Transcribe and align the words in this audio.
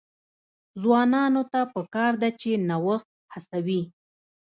ځوانانو 0.81 1.41
ته 1.51 1.59
پکار 1.73 2.13
ده 2.21 2.29
چې، 2.39 2.51
نوښت 2.69 3.09
هڅوي. 3.33 3.81